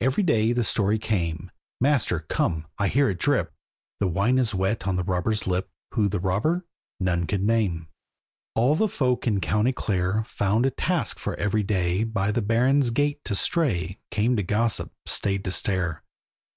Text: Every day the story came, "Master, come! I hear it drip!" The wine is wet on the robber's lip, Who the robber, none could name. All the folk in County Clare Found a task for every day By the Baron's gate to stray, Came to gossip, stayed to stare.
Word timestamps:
Every 0.00 0.24
day 0.24 0.52
the 0.52 0.64
story 0.64 0.98
came, 0.98 1.48
"Master, 1.80 2.26
come! 2.28 2.66
I 2.80 2.88
hear 2.88 3.08
it 3.08 3.20
drip!" 3.20 3.54
The 4.00 4.08
wine 4.08 4.38
is 4.38 4.52
wet 4.52 4.88
on 4.88 4.96
the 4.96 5.04
robber's 5.04 5.46
lip, 5.46 5.70
Who 5.94 6.08
the 6.08 6.18
robber, 6.18 6.66
none 6.98 7.28
could 7.28 7.44
name. 7.44 7.86
All 8.56 8.74
the 8.74 8.88
folk 8.88 9.24
in 9.24 9.40
County 9.40 9.72
Clare 9.72 10.24
Found 10.24 10.66
a 10.66 10.70
task 10.72 11.20
for 11.20 11.36
every 11.36 11.62
day 11.62 12.02
By 12.02 12.32
the 12.32 12.42
Baron's 12.42 12.90
gate 12.90 13.22
to 13.24 13.36
stray, 13.36 14.00
Came 14.10 14.34
to 14.34 14.42
gossip, 14.42 14.90
stayed 15.06 15.44
to 15.44 15.52
stare. 15.52 16.02